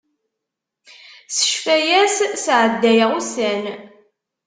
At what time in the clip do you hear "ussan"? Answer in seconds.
3.19-3.63